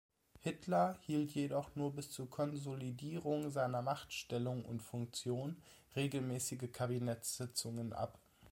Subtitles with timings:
[0.39, 5.57] Hitler hielt jedoch nur bis zur Konsolidierung seiner Machtstellung und -funktionen
[5.95, 8.17] regelmäßige Kabinettssitzungen ab.